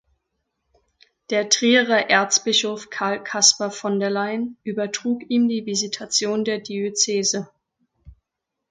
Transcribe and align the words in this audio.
Der 1.29 1.49
Trierer 1.49 2.09
Erzbischof 2.09 2.89
Karl 2.89 3.23
Kaspar 3.23 3.69
von 3.69 3.99
der 3.99 4.09
Leyen 4.09 4.57
übertrug 4.63 5.21
ihm 5.29 5.47
die 5.47 5.67
Visitation 5.67 6.43
der 6.43 6.57
Diözese. 6.57 7.51